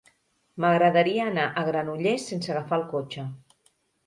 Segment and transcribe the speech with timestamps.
[0.63, 3.29] M'agradaria anar a Granollers sense agafar el cotxe.